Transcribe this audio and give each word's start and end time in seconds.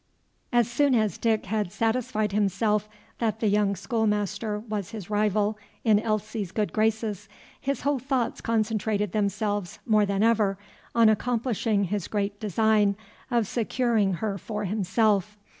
As 0.51 0.67
soon 0.67 0.95
as 0.95 1.19
Dick 1.19 1.45
had 1.45 1.71
satisfied 1.71 2.31
himself 2.31 2.89
that 3.19 3.39
the 3.39 3.45
young 3.47 3.75
schoolmaster 3.75 4.57
was 4.57 4.89
his 4.89 5.11
rival 5.11 5.59
in 5.83 5.99
Elsie's 5.99 6.51
good 6.51 6.73
graces, 6.73 7.29
his 7.59 7.81
whole 7.81 7.99
thoughts 7.99 8.41
concentrated 8.41 9.11
themselves 9.11 9.77
more 9.85 10.07
than 10.07 10.23
ever 10.23 10.57
on 10.95 11.07
accomplishing 11.07 11.83
his 11.83 12.07
great 12.07 12.39
design 12.39 12.95
of 13.29 13.45
securing 13.45 14.13
her 14.15 14.39
for 14.39 14.63
himself. 14.65 15.37